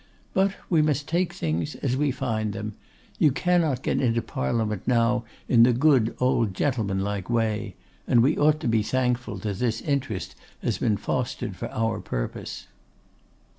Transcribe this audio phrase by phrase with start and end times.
[0.33, 2.73] But we must take things as we find them.
[3.19, 7.75] You cannot get into Parliament now in the good old gentlemanlike way;
[8.07, 10.33] and we ought to be thankful that this interest
[10.63, 12.65] has been fostered for our purpose.